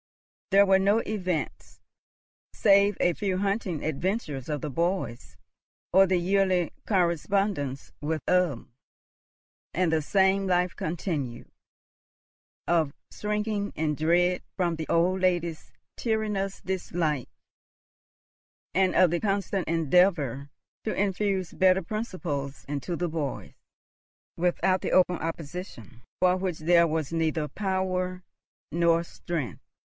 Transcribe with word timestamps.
There 0.49 0.65
were 0.65 0.79
no 0.79 0.97
events, 1.05 1.79
save 2.55 2.97
a 2.99 3.13
few 3.13 3.37
hunting 3.37 3.85
adventures 3.85 4.49
of 4.49 4.61
the 4.61 4.69
boys, 4.71 5.37
or 5.93 6.07
the 6.07 6.17
yearly 6.17 6.71
correspondence 6.87 7.93
with 8.01 8.23
Ulm; 8.27 8.73
and 9.75 9.91
the 9.93 10.01
same 10.01 10.47
life 10.47 10.75
continued, 10.75 11.51
of 12.67 12.93
shrinking 13.13 13.73
in 13.75 13.93
dread 13.93 14.41
from 14.57 14.75
the 14.75 14.87
old 14.87 15.21
lady's 15.21 15.71
tyrannous 15.97 16.61
dislike, 16.61 17.29
and 18.73 18.95
of 18.95 19.11
the 19.11 19.19
constant 19.19 19.67
endeavour 19.67 20.49
to 20.83 20.95
infuse 20.95 21.53
better 21.53 21.83
principles 21.83 22.65
into 22.65 22.95
the 22.95 23.07
boys, 23.07 23.53
without 24.35 24.81
the 24.81 24.93
open 24.93 25.17
opposition 25.17 26.01
for 26.19 26.37
which 26.37 26.57
there 26.57 26.87
was 26.87 27.13
neither 27.13 27.47
power 27.47 28.23
nor 28.71 29.03
strength. 29.03 29.61